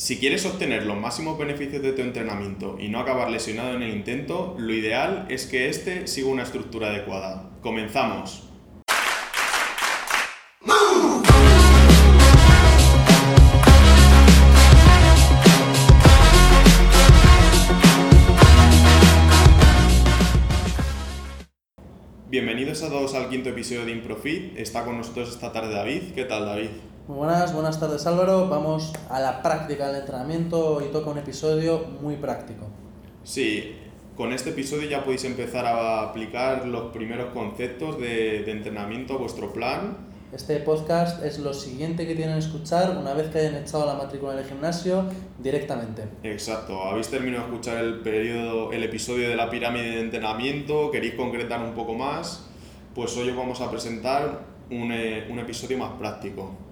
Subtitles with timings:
[0.00, 3.94] Si quieres obtener los máximos beneficios de tu entrenamiento y no acabar lesionado en el
[3.94, 7.50] intento, lo ideal es que éste siga una estructura adecuada.
[7.60, 8.48] ¡Comenzamos!
[22.30, 24.56] Bienvenidos a todos al quinto episodio de Improfit.
[24.58, 26.14] Está con nosotros esta tarde David.
[26.14, 26.70] ¿Qué tal David?
[27.10, 28.48] Muy buenas, buenas tardes Álvaro.
[28.48, 32.68] Vamos a la práctica del entrenamiento y toca un episodio muy práctico.
[33.24, 33.74] Sí,
[34.16, 39.16] con este episodio ya podéis empezar a aplicar los primeros conceptos de, de entrenamiento a
[39.16, 39.96] vuestro plan.
[40.32, 43.94] Este podcast es lo siguiente que tienen que escuchar una vez que hayan echado la
[43.94, 45.02] matrícula en el gimnasio
[45.40, 46.04] directamente.
[46.22, 51.14] Exacto, habéis terminado de escuchar el, periodo, el episodio de la pirámide de entrenamiento, queréis
[51.14, 52.46] concretar un poco más,
[52.94, 56.69] pues hoy os vamos a presentar un, eh, un episodio más práctico.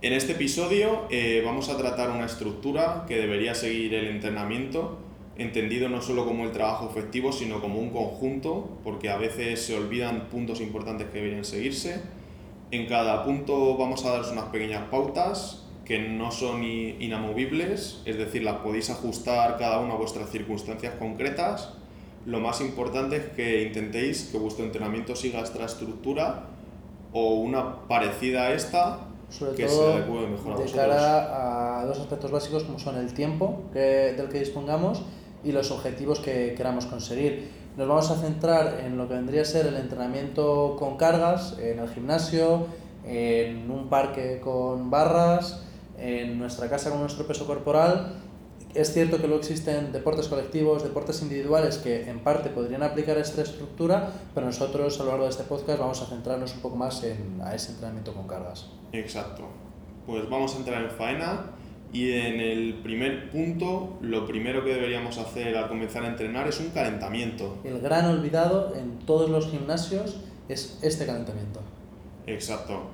[0.00, 4.98] En este episodio eh, vamos a tratar una estructura que debería seguir el entrenamiento,
[5.36, 9.76] entendido no solo como el trabajo efectivo, sino como un conjunto, porque a veces se
[9.76, 12.00] olvidan puntos importantes que deberían seguirse.
[12.70, 18.42] En cada punto vamos a daros unas pequeñas pautas que no son inamovibles, es decir,
[18.44, 21.72] las podéis ajustar cada una a vuestras circunstancias concretas.
[22.26, 26.57] Lo más importante es que intentéis que vuestro entrenamiento siga esta estructura
[27.12, 30.72] o una parecida a esta Sobre que todo se adecue mejor a de vosotros.
[30.72, 35.02] cara a dos aspectos básicos como son el tiempo que- del que dispongamos
[35.44, 37.50] y los objetivos que queramos conseguir.
[37.76, 41.78] Nos vamos a centrar en lo que vendría a ser el entrenamiento con cargas, en
[41.78, 42.66] el gimnasio,
[43.06, 45.62] en un parque con barras,
[45.98, 48.14] en nuestra casa con nuestro peso corporal.
[48.78, 53.42] Es cierto que luego existen deportes colectivos, deportes individuales que en parte podrían aplicar esta
[53.42, 57.02] estructura, pero nosotros a lo largo de este podcast vamos a centrarnos un poco más
[57.02, 58.70] en a ese entrenamiento con cargas.
[58.92, 59.48] Exacto.
[60.06, 61.46] Pues vamos a entrar en faena
[61.92, 66.60] y en el primer punto, lo primero que deberíamos hacer al comenzar a entrenar es
[66.60, 67.58] un calentamiento.
[67.64, 71.62] El gran olvidado en todos los gimnasios es este calentamiento.
[72.28, 72.90] Exacto.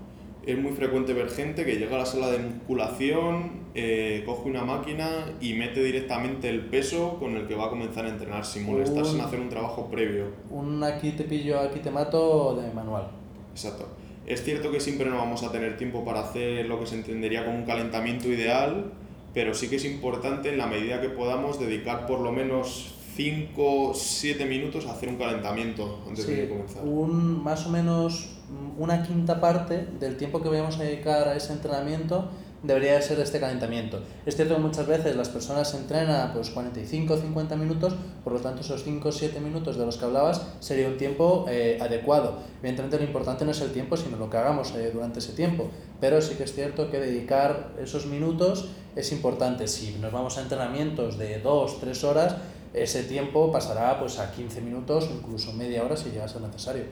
[0.46, 4.62] Es muy frecuente ver gente que llega a la sala de musculación, eh, coge una
[4.64, 5.08] máquina
[5.40, 9.14] y mete directamente el peso con el que va a comenzar a entrenar sin molestarse
[9.14, 10.26] en hacer un trabajo previo.
[10.50, 13.08] Un aquí te pillo, aquí te mato de manual.
[13.52, 13.88] Exacto.
[14.26, 17.44] Es cierto que siempre no vamos a tener tiempo para hacer lo que se entendería
[17.46, 18.92] como un calentamiento ideal,
[19.32, 23.92] pero sí que es importante en la medida que podamos dedicar por lo menos 5
[23.94, 26.84] 7 minutos a hacer un calentamiento antes de Sí, comenzar.
[26.84, 28.30] un, más o menos
[28.78, 32.28] una quinta parte del tiempo que vayamos a dedicar a ese entrenamiento
[32.64, 34.00] debería de ser este calentamiento.
[34.24, 37.94] Es cierto que muchas veces las personas entrenan pues 45 o 50 minutos,
[38.24, 41.44] por lo tanto esos 5 o 7 minutos de los que hablabas sería un tiempo
[41.48, 42.38] eh, adecuado.
[42.60, 45.68] Evidentemente lo importante no es el tiempo, sino lo que hagamos eh, durante ese tiempo,
[46.00, 49.68] pero sí que es cierto que dedicar esos minutos es importante.
[49.68, 52.36] Si nos vamos a entrenamientos de 2, 3 horas,
[52.72, 56.40] ese tiempo pasará pues a 15 minutos o incluso media hora si llega a ser
[56.40, 56.84] necesario.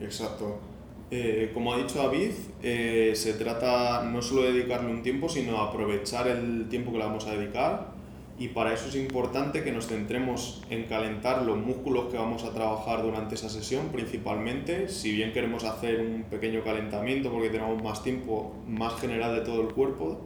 [0.00, 0.75] Exacto.
[1.10, 5.58] Eh, como ha dicho David, eh, se trata no solo de dedicarle un tiempo, sino
[5.58, 7.94] aprovechar el tiempo que le vamos a dedicar.
[8.38, 12.52] Y para eso es importante que nos centremos en calentar los músculos que vamos a
[12.52, 14.88] trabajar durante esa sesión, principalmente.
[14.88, 19.62] Si bien queremos hacer un pequeño calentamiento porque tenemos más tiempo, más general de todo
[19.62, 20.20] el cuerpo,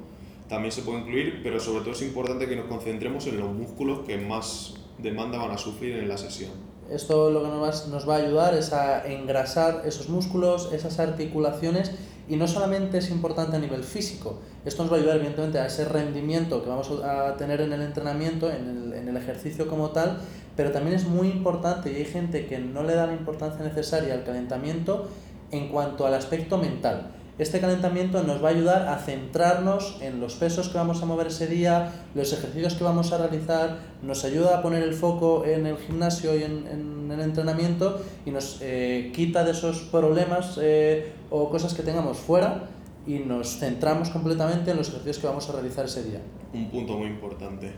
[0.48, 4.00] también se puede incluir, pero sobre todo es importante que nos concentremos en los músculos
[4.00, 6.69] que más demanda van a sufrir en la sesión.
[6.90, 11.92] Esto lo que nos va, a ayudar es a engrasar esos músculos, esas articulaciones
[12.28, 15.66] y no solamente es importante a nivel físico, esto nos va a ayudar evidentemente a
[15.66, 19.90] ese rendimiento que vamos a tener en el entrenamiento, en el, en el ejercicio como
[19.90, 20.18] tal,
[20.56, 24.14] pero también es muy importante y hay gente que no le da la importancia necesaria
[24.14, 25.08] al calentamiento
[25.50, 27.12] en cuanto al aspecto mental.
[27.40, 31.28] Este calentamiento nos va a ayudar a centrarnos en los pesos que vamos a mover
[31.28, 35.64] ese día, los ejercicios que vamos a realizar, nos ayuda a poner el foco en
[35.64, 41.48] el gimnasio y en, el entrenamiento y nos eh, quita de esos problemas eh, o
[41.48, 42.68] cosas que tengamos fuera
[43.06, 46.20] y nos centramos completamente en los ejercicios que vamos a realizar ese día.
[46.52, 47.72] un punto muy importante.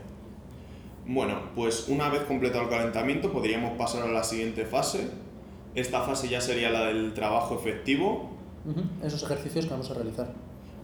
[1.07, 5.07] Bueno, pues una vez completado el calentamiento podríamos pasar a la siguiente fase.
[5.73, 8.42] Esta fase ya sería la del trabajo efectivo.
[9.03, 10.27] Esos ejercicios que vamos a realizar.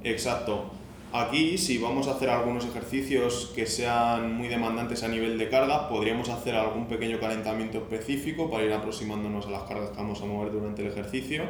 [0.04, 0.66] Exacto.
[1.12, 5.90] Aquí, si vamos a hacer algunos ejercicios que sean muy demandantes a nivel de carga,
[5.90, 10.26] podríamos hacer algún pequeño calentamiento específico para ir aproximándonos a las cargas que vamos a
[10.26, 11.44] mover durante el ejercicio.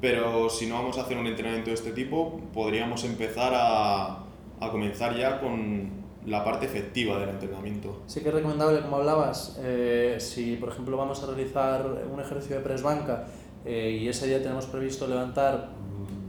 [0.00, 4.24] Pero si no vamos a hacer un entrenamiento de este tipo, podríamos empezar a,
[4.60, 8.02] a comenzar ya con la parte efectiva del entrenamiento.
[8.06, 12.56] Sí que es recomendable, como hablabas, eh, si por ejemplo vamos a realizar un ejercicio
[12.56, 13.26] de press banca
[13.66, 15.70] eh, y ese día tenemos previsto levantar,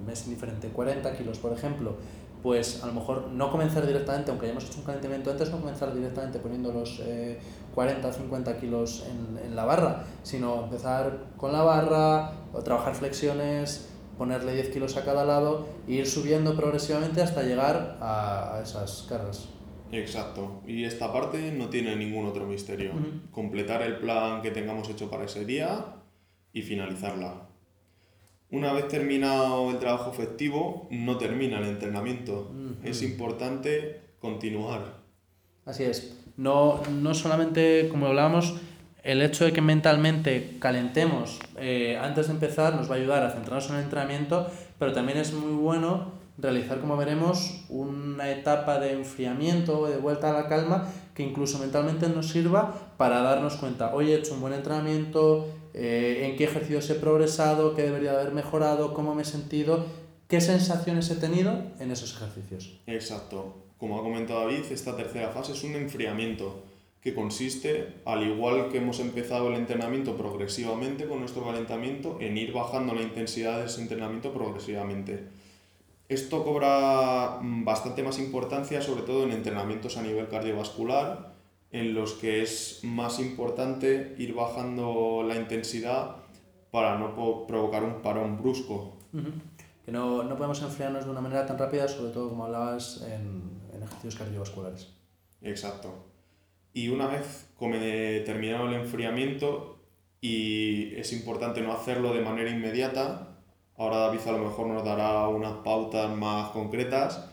[0.05, 1.95] mm, es indiferente, 40 kilos por ejemplo,
[2.41, 5.93] pues a lo mejor no comenzar directamente, aunque hayamos hecho un calentamiento antes, no comenzar
[5.93, 7.39] directamente poniendo los eh,
[7.75, 12.95] 40 o 50 kilos en, en, la barra, sino empezar con la barra, o trabajar
[12.95, 18.61] flexiones, ponerle 10 kilos a cada lado e ir subiendo progresivamente hasta llegar a, a
[18.63, 19.49] esas cargas.
[19.91, 20.61] Exacto.
[20.65, 22.91] Y esta parte no tiene ningún otro misterio.
[22.93, 23.31] Uh -huh.
[23.31, 25.97] Completar el plan que tengamos hecho para ese día
[26.57, 27.47] y finalizarla.
[28.49, 32.51] Una vez terminado el trabajo efectivo, no termina el entrenamiento.
[32.83, 34.95] Es importante continuar.
[35.65, 36.17] Así es.
[36.37, 38.55] No, no solamente, como hablábamos,
[39.03, 43.31] el hecho de que mentalmente calentemos eh, antes de empezar nos va a ayudar a
[43.31, 44.47] centrarnos en el entrenamiento,
[44.79, 50.41] pero también es muy bueno realizar, como veremos, una etapa de enfriamiento, de vuelta a
[50.41, 54.53] la calma, que incluso mentalmente nos sirva para darnos cuenta, hoy he hecho un buen
[54.53, 59.83] entrenamiento, eh, en qué ejercicios he progresado, qué debería haber mejorado, cómo me he sentido,
[60.27, 62.79] qué sensaciones he tenido en esos ejercicios.
[62.85, 63.55] Exacto.
[63.79, 66.61] Como ha comentado David, esta tercera fase es un enfriamiento
[67.01, 72.53] que consiste, al igual que hemos empezado el entrenamiento progresivamente con nuestro calentamiento, en ir
[72.53, 75.29] bajando la intensidad de ese entrenamiento progresivamente.
[76.09, 81.33] Esto cobra mm, bastante más importancia, sobre todo en entrenamientos a nivel cardiovascular,
[81.71, 86.15] en los que es más importante ir bajando la intensidad
[86.71, 87.13] para no
[87.45, 88.97] provocar un parón brusco.
[89.13, 89.33] Uh -huh.
[89.85, 93.41] Que no, no podemos enfriarnos de una manera tan rápida, sobre todo como hablabas en,
[93.73, 94.93] en ejercicios cardiovasculares.
[95.41, 95.93] Exacto.
[96.73, 97.47] Y una vez
[98.25, 99.79] terminado el enfriamiento,
[100.21, 103.36] y es importante no hacerlo de manera inmediata,
[103.77, 107.29] ahora David a lo mejor nos dará unas pautas más concretas,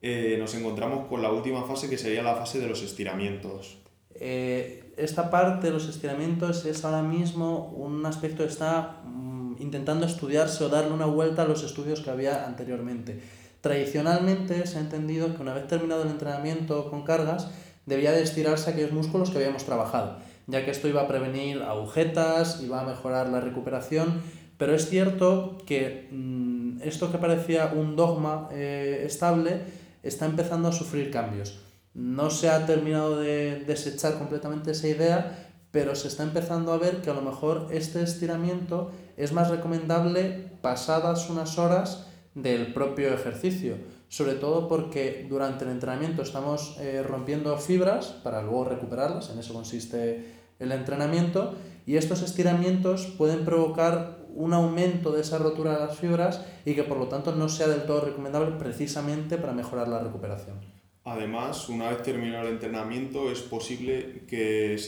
[0.00, 3.78] eh, nos encontramos con la última fase que sería la fase de los estiramientos.
[4.14, 10.06] Eh, esta parte de los estiramientos es ahora mismo un aspecto que está mm, intentando
[10.06, 13.20] estudiarse o darle una vuelta a los estudios que había anteriormente.
[13.60, 17.50] Tradicionalmente se ha entendido que una vez terminado el entrenamiento con cargas,
[17.86, 22.60] debía de estirarse aquellos músculos que habíamos trabajado, ya que esto iba a prevenir agujetas,
[22.62, 24.22] iba a mejorar la recuperación,
[24.58, 29.62] pero es cierto que mmm, esto que parecía un dogma eh, estable
[30.02, 31.60] está empezando a sufrir cambios.
[31.94, 37.02] No se ha terminado de desechar completamente esa idea, pero se está empezando a ver
[37.02, 43.76] que a lo mejor este estiramiento es más recomendable pasadas unas horas del propio ejercicio,
[44.08, 49.52] sobre todo porque durante el entrenamiento estamos eh, rompiendo fibras para luego recuperarlas, en eso
[49.52, 50.24] consiste
[50.58, 56.44] el entrenamiento, y estos estiramientos pueden provocar un aumento de esa rotura de las fibras
[56.64, 60.60] y que por lo tanto no sea del todo recomendable precisamente para mejorar la recuperación.
[61.04, 64.78] Además, una vez terminado el entrenamiento es posible que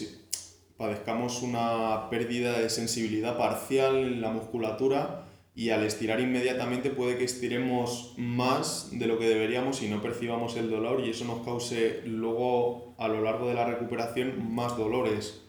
[0.76, 5.24] padezcamos una pérdida de sensibilidad parcial en la musculatura
[5.54, 10.56] y al estirar inmediatamente puede que estiremos más de lo que deberíamos y no percibamos
[10.56, 15.42] el dolor y eso nos cause luego a lo largo de la recuperación más dolores.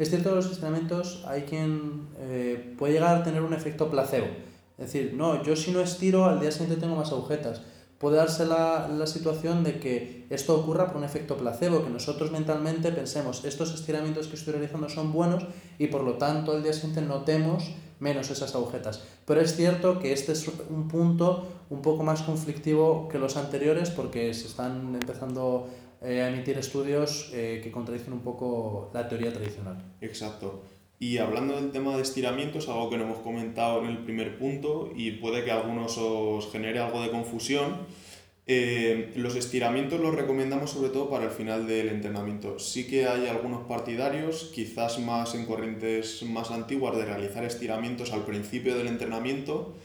[0.00, 4.28] Es cierto que los estiramientos hay quien eh, puede llegar a tener un efecto placebo.
[4.78, 7.60] Es decir, no, yo si no estiro al día siguiente tengo más agujetas.
[7.98, 12.32] Puede darse la, la situación de que esto ocurra por un efecto placebo, que nosotros
[12.32, 15.44] mentalmente pensemos estos estiramientos que estoy realizando son buenos
[15.78, 19.02] y por lo tanto al día siguiente notemos menos esas agujetas.
[19.26, 23.90] Pero es cierto que este es un punto un poco más conflictivo que los anteriores
[23.90, 25.68] porque se están empezando
[26.02, 29.82] eh, a emitir estudios eh, que contradicen un poco la teoría tradicional.
[30.00, 30.62] Exacto.
[30.98, 34.92] Y hablando del tema de estiramientos, algo que no hemos comentado en el primer punto
[34.94, 37.86] y puede que a algunos os genere algo de confusión,
[38.46, 42.58] eh, los estiramientos los recomendamos sobre todo para el final del entrenamiento.
[42.58, 48.24] Sí que hay algunos partidarios, quizás más en corrientes más antiguas, de realizar estiramientos al
[48.24, 49.76] principio del entrenamiento,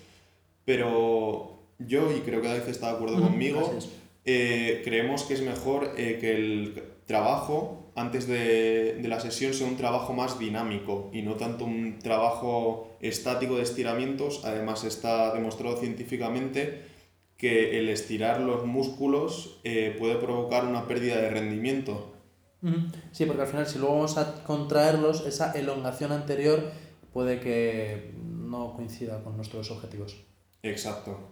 [0.65, 3.77] pero yo, y creo que David está de acuerdo conmigo,
[4.25, 9.67] eh, creemos que es mejor eh, que el trabajo antes de, de, la sesión sea
[9.67, 14.44] un trabajo más dinámico y no tanto un trabajo estático de estiramientos.
[14.44, 16.96] Además está demostrado científicamente
[17.38, 22.12] que el estirar los músculos eh, puede provocar una pérdida de rendimiento.
[23.12, 26.72] Sí, porque al final si luego vamos a contraerlos, esa elongación anterior
[27.13, 30.25] puede que no coincida con nuestros objetivos.
[30.63, 31.29] Exacto.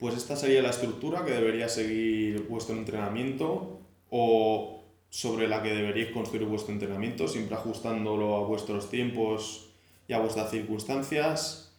[0.00, 6.10] Pues esta sería la estructura que debería seguir vuestro entrenamiento o sobre la que deberíais
[6.10, 9.68] construir vuestro entrenamiento, siempre ajustándolo a vuestros tiempos
[10.08, 11.76] y a vuestras circunstancias.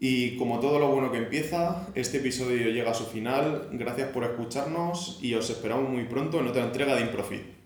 [0.00, 3.68] Y como todo lo bueno que empieza, este episodio llega a su final.
[3.72, 7.57] Gracias por escucharnos y os esperamos muy pronto en otra entrega de Improfit.